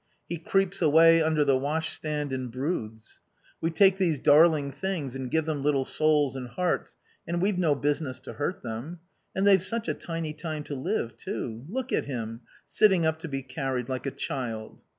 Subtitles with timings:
[0.27, 3.21] He creeps away under the washstand and broods.
[3.61, 6.95] We take these darling things and give them little souls and hearts,
[7.27, 8.97] and we've no business to hurt them.
[9.35, 11.65] And they've such a tiny time to live, too...
[11.69, 14.81] Look at him, sitting up to be carried, like a child."